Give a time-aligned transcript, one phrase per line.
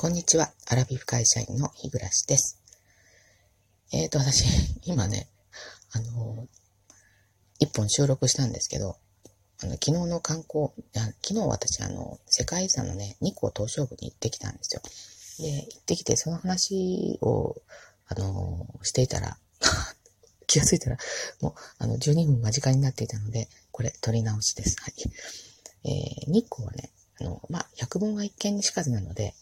[0.00, 0.52] こんにちは。
[0.68, 2.62] アラビフ会社員の日暮です。
[3.90, 4.44] えっ、ー、と、私、
[4.86, 5.28] 今ね、
[5.90, 6.46] あの、
[7.58, 8.96] 一本収録したんですけど、
[9.58, 14.82] あの、昨日の観光、あ昨日私、あの、世界遺産のね、日光東照宮に行ってきたんですよ。
[15.44, 17.60] で、行ってきて、その話を、
[18.06, 19.36] あの、していたら、
[20.46, 20.98] 気がついたら、
[21.40, 24.76] もう、あの、12分間近になっていたので、これ、取り直しです。
[24.78, 24.94] はい。
[25.82, 29.34] えー、日光はね、あの、まあ、百聞は一見にしかずなので、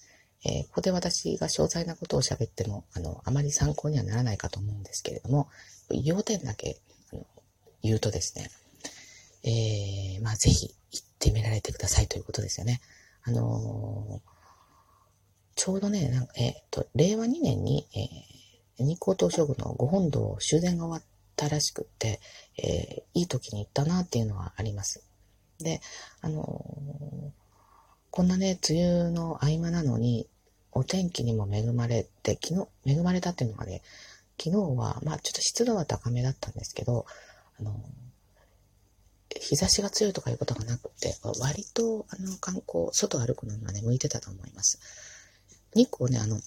[0.44, 5.48] えー、ここで私が詳細なことを喋っても、あの、あまり参考にはならないかと思うんですけれども、
[5.90, 6.80] 要点だけ
[7.12, 7.26] あの
[7.82, 8.50] 言うとですね、
[9.44, 12.80] えー、まあ、ぜひ行ってみられてくださいということですよね。
[13.22, 14.30] あのー、
[15.54, 22.20] ちょうどね、なんかえっ、と、令和2年に、えー、日光東照宮のご本堂終電が終わったらしくって、
[22.58, 25.02] えー、いい時に行ったなっていうのはあります。
[25.58, 25.80] で、
[26.20, 27.45] あのー、
[28.16, 30.26] こんなね、梅雨の合間なのに、
[30.72, 33.82] お天気にも恵まれて、昨日、恵まれたっていうのがね、
[34.42, 37.04] 昨日は、まあちょっと湿度は高めだったんですけど、
[37.60, 37.78] あの、
[39.38, 44.80] 日差しが強いとかいうことがなくて、割と、あの、観光、外歩くのがね、向いてたと思います。
[45.74, 46.40] 日光ね、あの、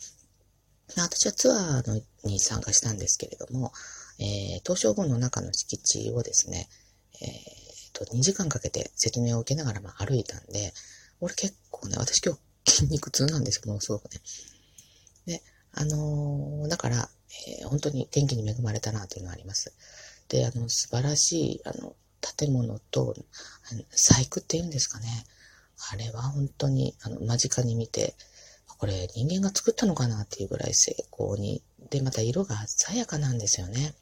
[0.98, 3.74] 私はツアーのに参加したんですけれども、
[4.18, 6.68] えー、東照宮の中の敷地をですね、
[7.22, 10.74] えー、と、2時間かけて説明を受けながら、まあ、歩いたんで、
[11.22, 14.22] 俺結構ね、私今日筋肉痛なんですよ、ものすごくね。
[15.26, 17.10] で、あのー、だから、
[17.60, 19.74] えー、本当に天気に恵まれたなというのはあります。
[20.30, 21.96] で、あの、素晴らしい、あの、
[22.38, 23.16] 建物と、
[23.72, 25.08] あの細工っていうんですかね。
[25.92, 28.16] あれは本当に、あの、間近に見て、
[28.80, 33.94] これ人間が作ったのかなっていうぐらい成功に、で、また色が鮮やかなんですよね。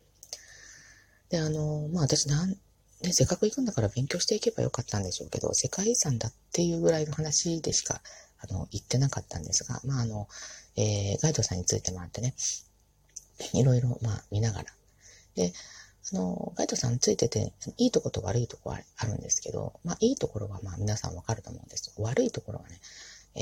[1.30, 2.56] で、あの、まあ私なん、
[3.02, 8.02] ね、せっかく行くんだから勉強していけばよかったんでしょうけど、世界遺産だっていうぐらいの話でしか
[8.40, 10.28] あの、言ってなかったんですが、まあ、あの、
[10.76, 12.36] えー、ガイドさんについてもらってね、
[13.54, 14.66] いろいろ、まあ、見ながら。
[15.36, 15.54] で、
[16.14, 22.80] あの、ガイドさんついてて、いいとこと悪いとこはあるんですけど、まあ、いいところは、まあ、皆さんわかると思うんです悪いところはね、
[23.36, 23.42] え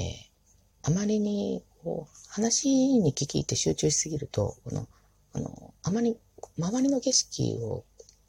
[0.83, 4.87] ー、あまりに、こう、話に聞き入って集中しすぎると、この、
[5.33, 6.17] あの、あまり、
[6.57, 7.83] 周りの景色を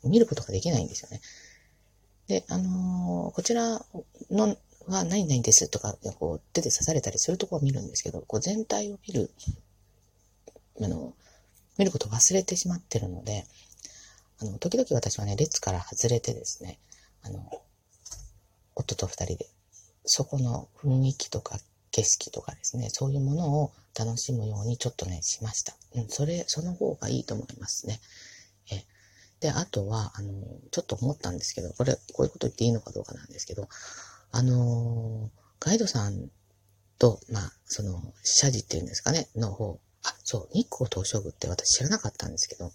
[0.09, 1.21] 見ることができないんですよね。
[2.29, 3.85] で、あのー、こちら
[4.31, 4.57] の
[4.89, 9.31] は何々ですとか、こう手で刺されたりするところを見るんですけど、こう全体を見る、
[10.81, 11.15] あの、
[11.79, 13.45] 見ることを忘れてしまってるので、
[14.41, 16.79] あの、時々私はね、列から外れてですね、
[17.23, 17.51] あの、
[18.75, 19.47] 夫と二人で、
[20.05, 21.59] そこの雰囲気とか
[21.91, 25.75] 景色とかですね、そういうものを楽しむようにちょっとね、しました。
[25.95, 28.01] うん、それ、その方がいいと思いますね。
[28.71, 28.85] え、
[29.41, 30.33] で、あとは、あの、
[30.71, 33.69] ちょっと思ったんですけど、これ、こういうこと言っていいのかどうかなんですけど、
[34.33, 35.31] あの
[35.61, 36.31] ガイドさん
[36.99, 42.73] と、まあ、その、社寺っていうんですかね、の方、あ、そう、日光東照宮って私知らなかったんですけど、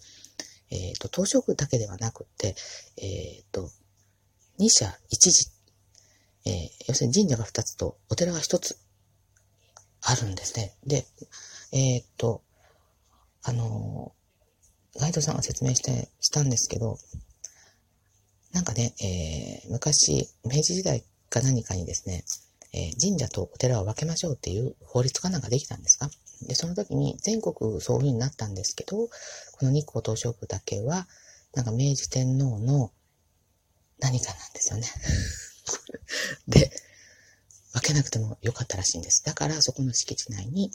[0.70, 2.54] えっ、ー、と、東照宮だけではなくて、
[2.96, 3.70] えっ、ー、と、
[4.58, 5.50] 二社一寺、
[6.44, 8.78] えー、要するに神社が二つとお寺が一つ
[10.02, 10.74] あるんですね。
[10.84, 11.06] で、
[11.72, 12.42] えっ、と、
[13.42, 14.12] あの
[14.98, 16.98] ガイドさんが説明して、したんですけど、
[18.52, 22.24] なんかね、えー、昔、明治時代か何かにですね、
[22.74, 26.10] えー、神社とお寺を分けましょうっていう法律かなんかできたんですか？
[26.42, 29.10] で、その時に全国そういう風になったんですけど、こ
[29.62, 31.06] の日光東照宮だけは、
[31.54, 32.90] なんか明治天皇の
[33.98, 34.86] 何かなんですよね。
[36.48, 36.70] で、
[37.72, 39.22] 分けなくてもよかったらしいんです。
[39.24, 40.70] だからそこの敷地内に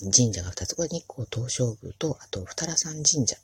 [0.00, 3.36] 神社が2つ、これ日光東照宮と、あと二良山神社。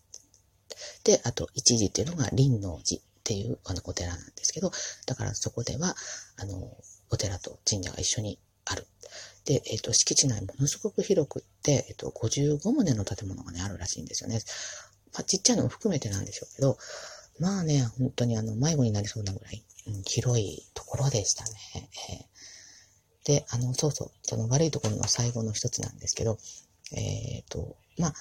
[1.04, 3.00] で、あと一時っていうのが林王寺。
[3.20, 4.72] っていうあのお寺なんですけど、
[5.06, 5.94] だからそこでは、
[6.36, 6.76] あの、
[7.10, 8.88] お寺と神社が一緒にある。
[9.44, 14.40] で、えっ、ー、と、敷地内ものすごく広くって、えっ、ー、と、55棟の建物がね、あるらしいんですよね。
[15.12, 16.76] まあ、ちっちゃいのも含めてなんでしょうけど、
[17.38, 21.50] まあね、本当にあの、迷子になりそうなぐらい、うん、広いところでしたね。
[21.74, 22.24] えー、
[23.30, 26.36] で、あの、そうそう、その悪いところの最後の一つなんですけど、
[26.97, 28.15] えっ、と、まあ、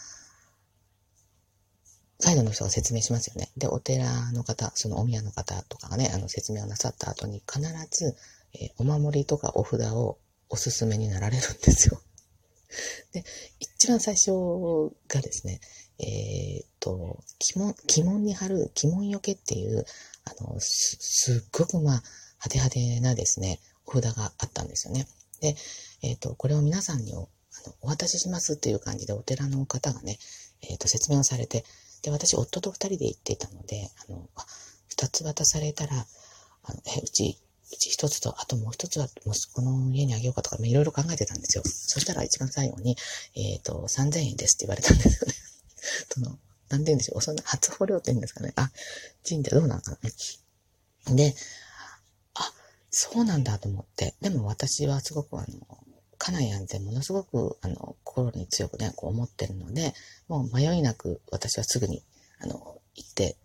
[2.23, 3.49] ガイドの人が説明しますよね。
[3.57, 7.59] で、お寺の方、そのお宮の方とかがね、あの説明をなさった後に必
[7.89, 8.15] ず、
[8.53, 11.99] えー、お守りとかお札をおすすめになられるんですよ。
[13.13, 13.25] で、
[13.59, 14.29] 一番最初
[15.07, 15.59] がですね、
[15.97, 17.23] えー、っと、鬼
[17.55, 19.85] 門、鬼門に貼る鬼門よけっていう、
[20.25, 22.03] あの、す、すっごくまあ、
[22.45, 23.59] 派手派手なですね、
[23.93, 25.07] 札があったんですよね。
[25.41, 25.55] で、
[26.03, 27.29] えー、っと、これを皆さんにお
[27.65, 30.17] あのお渡ししますっていう感じでお寺の方がね、
[30.61, 31.65] えー、っと、説明をされて、
[32.03, 34.29] で、私、夫と二人で行っていたので、あの、
[34.87, 36.05] 二つ渡されたら、
[36.63, 37.37] あの、え、うち、
[37.77, 41.63] ち一つと、あともう一つは息子の家にあげようかとか、いろいろ考えてたんですよ。
[41.65, 42.97] そしたら一番最後に、
[43.35, 45.33] えっ、ー、と、3000円ですって言われたんですよね。
[46.13, 46.39] その、
[46.69, 47.21] なんて言うんでしょう。
[47.21, 48.53] そんな初保料って言うんですかね。
[48.55, 48.71] あ、
[49.27, 49.97] 神社どうなんか
[51.05, 51.15] な。
[51.15, 51.35] で、
[52.91, 54.15] そうなんだと思って。
[54.21, 55.47] でも私はすごくあの、
[56.17, 59.93] 家内安全ものすごく、あの、心に強くね、こう思ってるので、
[60.27, 62.03] もう迷いなく私はすぐに、
[62.41, 63.37] あの、行って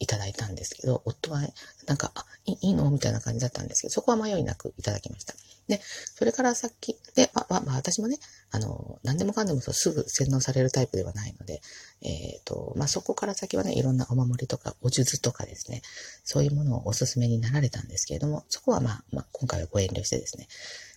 [0.00, 1.40] いただいたんですけど、夫は、
[1.86, 2.90] なんか、あ、いいの？
[2.90, 5.34] みたいな感じだったんですけど、そこは迷いなくいただきました。
[5.68, 8.18] で、それからさっき、で、まあ、まあ、私もね、
[8.56, 11.60] あの、何でもかんでもすぐ洗脳されるタイプではないので、
[12.00, 15.82] えっ、ー、と、まあ、そこから先はね、いろんなお守りとか、お術とかですね、
[16.24, 20.48] そういうものをお勧めになられたんですけれども、そこはまあ、まあ、今回はご遠慮してですね。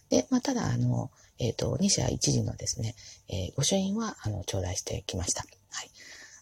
[0.10, 2.96] で、まあ、ただ、あの、えっ、ー、と、二社一時のですね、
[3.28, 5.44] えー、御朱印は、あの、頂戴してきました。
[5.72, 5.92] はい。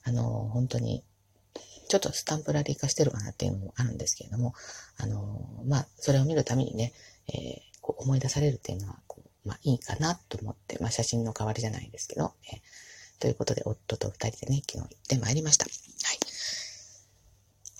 [0.03, 0.23] あの、
[0.53, 1.03] 本当に、
[1.89, 4.53] ちょっとスタンプラリー化してるかなっていうのもあるんですけれども、
[4.97, 6.93] あの、まあ、それを見るためにね、
[7.33, 8.99] えー、思い出されるっていうのは、
[9.47, 15.65] まあ、いいかなと思って、まあ、写真の代わりじゃないですけど、えー、ということで、夫と二人でね、昨日行ってまいりました。
[15.65, 15.69] は
[16.13, 16.19] い。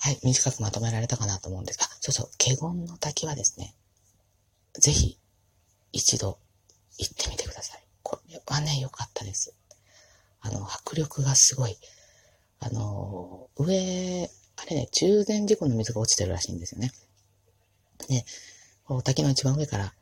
[0.00, 3.74] はい、短くまとめられたかなと思うんですが、そうそう、華厳の滝はですね、
[4.74, 5.18] ぜひ、
[5.92, 6.38] 一度
[6.98, 7.82] 行ってみてください。
[8.02, 9.54] これはね、良かったです。
[10.40, 11.76] あの、迫力がすごい。
[12.60, 16.92] あの、上、あれね、中禅寺湖の水が落ちてるらしいんですよね。
[18.08, 18.24] で、
[19.04, 19.92] 滝の一番上から、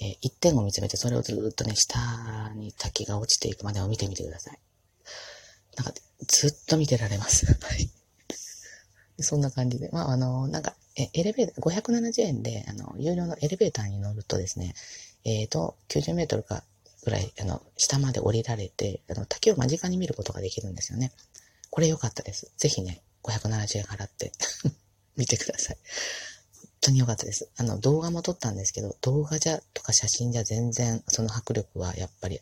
[0.00, 4.58] えー、一点を見つめて、それをずっとね、下に滝が落ちていくまでを見てみてください。
[5.76, 5.92] なんか、
[6.26, 7.46] ずっと見てられます。
[7.46, 7.90] はい。
[9.18, 9.90] そんな感じで。
[9.92, 14.74] まあ、あの、なんか、え、エレベーター、570円で、あの、有料のエレベーターに乗るとですね、
[15.24, 16.64] えっ、ー、と、90メートルか
[17.04, 21.12] ぐらい、あの、下まで降りられて、あの、滝を間近に見ることができるんですよね。
[21.70, 22.52] これ良かったです。
[22.58, 24.32] ぜひね、570円払って
[25.16, 25.78] 見てください。
[26.82, 27.48] 本当に良かったです。
[27.56, 32.40] あの、動画も撮ったんですけど、動画じゃ、とか写真じゃ全然、その迫力はやっぱり、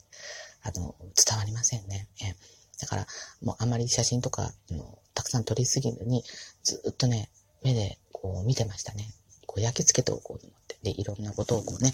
[0.62, 2.08] あの、伝わりませんね。
[2.22, 2.34] え
[2.80, 3.06] だから、
[3.42, 6.24] もうあまり写真とか、のたくさん撮りすぎずに、
[6.62, 7.28] ずっとね、
[7.62, 9.12] 目でこう見てましたね。
[9.46, 10.78] こう焼き付けておこうと思って。
[10.82, 11.92] で、いろんなことをこうね、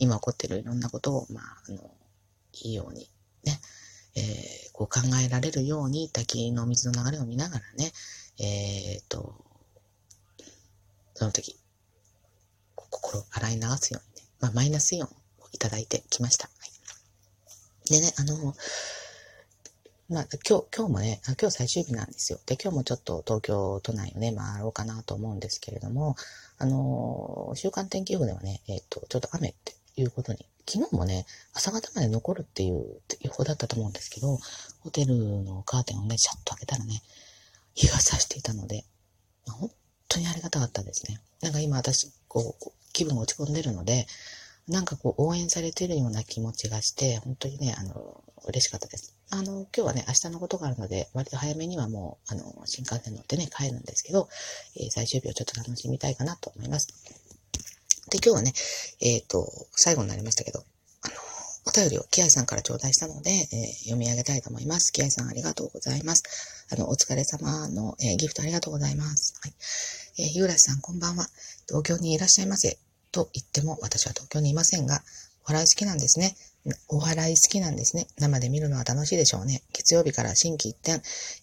[0.00, 1.78] 今起こってるいろんなことを、まあ、あの、
[2.54, 3.08] いいように、
[3.44, 3.60] ね、
[4.16, 7.92] えー、こう考えられるように滝の水の流れを見ながらね、
[8.40, 9.44] えー、っと、
[11.14, 11.57] その時、
[13.18, 15.10] を洗い流すようにね、まあ、マイナスイオンを
[15.52, 16.48] いただいてきました。
[16.48, 16.52] は
[17.88, 18.54] い、でね、あの、
[20.08, 22.38] まあ、今日、今日もね、今日最終日なんですよ。
[22.46, 26.16] で、今日もちょっと東京都内をね、回ろうかなと思うんですけれども、
[26.56, 34.38] あの週間天気予報ではね、えっ、と、ちょっと雨っていうことに、昨日もね、朝方まで残るっていう予報だったと思うんですけど、
[34.80, 35.14] ホテル
[35.44, 37.02] のカーテンをね、シャッと開けたらね、
[37.74, 38.84] 日が差していたので、
[39.46, 39.70] ま本
[40.08, 41.20] 当にありがたかったですね。
[41.42, 44.06] なんか今私、こう、気分落ち込んでるので、
[44.68, 49.14] なんかこう、応援されてるような気持ちがして、本当にね、あの、嬉しかったです。
[49.30, 54.28] あの、今日はね、明日のことがあるので、割と早めにはもう、あの、新幹線乗ってね、帰るんですけど、
[54.76, 56.88] えー、最終日をちょっと楽しみたいかなと思います。
[58.10, 58.52] で、今日はね、
[59.00, 60.64] えっ、ー、と、最後になりましたけど、
[61.02, 61.14] あの、
[61.66, 64.92] お便りをキアさんから頂戴したので、えー、読み上げたいと思います。
[64.92, 66.22] キアさんありがとうございます。
[66.70, 69.34] あの、お疲れ様の、え、ギフトありがとうございます。
[69.40, 69.52] はい。
[70.20, 71.28] えー、ゆうらさんこんばんは。
[71.68, 72.76] 東京にいらっしゃいませ。
[73.12, 75.00] と言っても、私は東京にいませんが、
[75.46, 76.34] お笑い好きなんですね。
[76.88, 78.08] お笑い好きなんですね。
[78.18, 79.62] 生で見るのは楽しいでしょうね。
[79.72, 80.96] 月曜日から新規一点、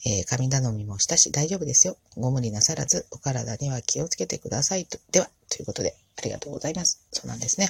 [0.05, 1.95] えー、神頼みもしたし大丈夫ですよ。
[2.17, 4.99] ご無理なさらず、お体には気をつけてくださいと。
[5.09, 6.99] では、ということで、ありがとうございます。
[7.13, 7.69] そうなんですね。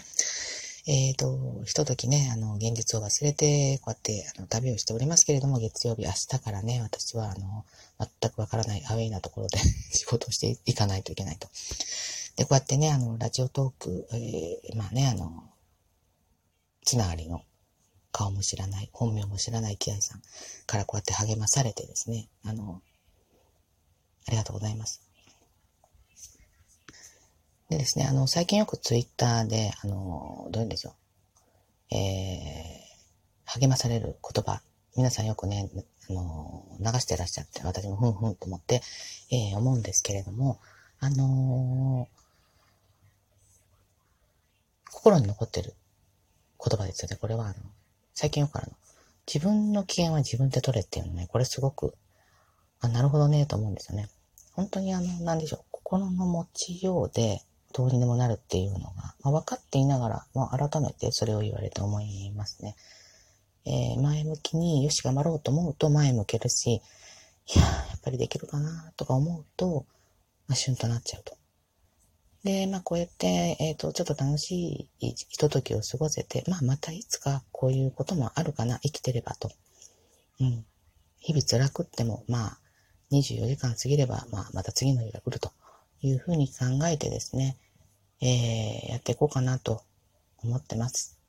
[0.88, 7.66] えっ、ー、と、ひとときね、あの、現実を忘れて、こうやって、あの、旅をしておりますけれども、月曜日、明日からね、私は、あの、
[8.22, 9.58] 全くわからないアウェイなところで
[9.92, 11.50] 仕事をしていかないといけないと。
[12.36, 15.50] で、こうやってね、あの、ラジオトーク、えー、まあね、あの、
[16.84, 17.42] つながりの
[18.12, 20.22] 顔も知らない、本名も知らないキアイさん
[20.68, 22.84] からこうやって励まされてですね、あの、
[24.28, 25.05] ありがとうございます。
[27.70, 34.62] でですね、あの、最近よくツイッターで、あの、どういうんでしょう、えー、励まされる言葉、
[34.96, 35.72] 皆さんよくね、
[36.10, 38.82] あの、流してらっしゃって、私もふんふんと思って、
[39.32, 40.60] えー、思うんですけれども、
[41.00, 42.16] あのー、
[44.92, 45.74] 心に残ってる
[46.64, 47.18] 言葉ですよね。
[47.20, 47.56] これは、あの、
[48.14, 48.78] 最近よくあるの。
[49.26, 51.96] 自分の機嫌は自分で取れっていうのね、これすごく、
[52.80, 54.08] あ、なるほどね、と思うんですよね。
[54.54, 57.42] 本当にあの、なんでしょう、心の持ちようで、
[57.76, 62.76] どうにでもなるっていうのが、まあ、分かっていながら、まあ、改めてそれを言われて思いますね。
[63.66, 69.86] えー、前向きに、よし、頑張ろうと思うと前向けるし、いややっぱりできるかなとか思うと、
[70.48, 71.36] まあ、シュンとなっちゃうと。
[72.46, 79.50] で、まあこうやって、えっ、ー、と、ちょっと楽しいひとときを過ごせて、まあまたいつかこういうこともあるかな、生きてればと。
[80.40, 80.64] うん。
[81.20, 82.60] 日々辛くっても、まあ、
[83.12, 85.52] 24時間過ぎれば、まあ、また次の日が来ると
[86.02, 87.58] いうふうに考えてですね、
[88.28, 89.84] えー、やっていこうかなと
[90.44, 91.20] 思ってます。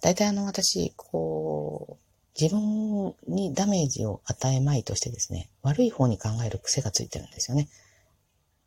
[0.00, 7.68] 大体あの、私、こう、自分にダメージを与えまいとしてですね、悪い方に考える癖がついてるんですよね。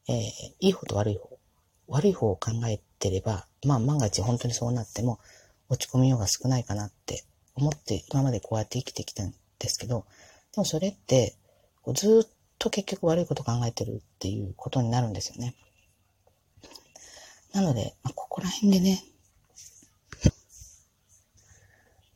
[0.08, 0.16] えー、
[0.60, 1.36] いい方と悪い方。
[1.88, 5.20] 悪い方を考えてれば、まあ万が一本当にそうなっても
[5.70, 7.24] 落ち込みようが少ないかなって
[7.56, 10.06] 思って今までこうやって生きてきたんですけど、
[10.54, 11.36] でもそれって、
[11.96, 15.56] ずっと結局悪いこと考えてるっていうことになるんですよね。
[17.56, 19.02] なので、まあ、ここら辺でね、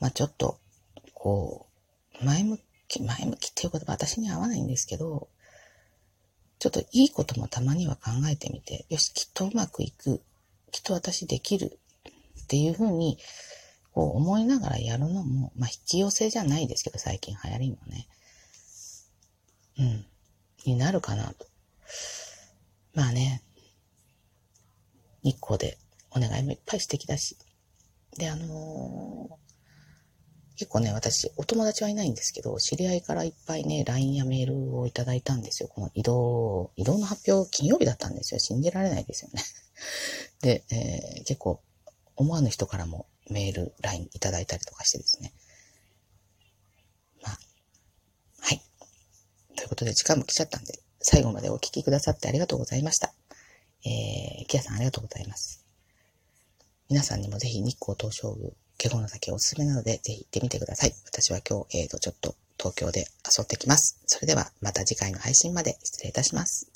[0.01, 0.59] まあちょっと、
[1.13, 1.67] こ
[2.21, 5.29] う、前向き、前向きっていう言葉私に合わないんですけど、
[6.59, 10.21] ちょっといいこともたまには考えてみて、よし、きっとうまくいく。
[10.71, 11.79] きっと私できる。
[12.43, 13.17] っていうふうに、
[13.93, 18.07] こう思いながらやるのも、まあ引き寄せじゃないですけど、最近流行りもね。
[19.77, 20.05] うん。
[20.65, 21.47] になるかなと。
[22.93, 23.41] まあね、
[25.29, 25.77] 日光で
[26.11, 27.37] お願いもいっぱい素敵だし。
[28.17, 29.49] で、あのー
[30.59, 35.69] 結構ね、私、お友達はいないんですけど、知り合いからいっぱいね、LINE やメールをいただいたんですよ。
[35.69, 38.41] この移動、移動の発表、金曜日だったんですよ。
[38.41, 39.41] 信じられないですよね。
[40.43, 41.61] で、えー、結構、
[42.17, 45.31] 思わぬ人からもメール、LINE いただいたりとかしてですね。
[47.21, 47.39] まあ、
[48.41, 48.61] はい。
[49.55, 53.13] ということで、時間も来ちゃったんで、最後までお聞きくださってありがとうございました。
[53.85, 55.65] えー、キアさんありがとうございます。
[56.89, 60.93] 皆さんにもぜひ日光東照宮、華厳の滝おすすめなので、ぜひ行ってみてください。
[61.05, 64.01] 私は今日、えーと、ちょっと東京で遊んできます。
[64.07, 66.67] それではまた次回の配信まで失礼いたします。